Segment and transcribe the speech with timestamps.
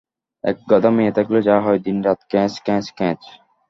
[0.43, 3.21] একগাদা মেয়ে থাকলে যা হয়, দিন-রাত ক্যাঁচ- ক্যাঁচ-ক্যাঁচ-ক্যাঁচ।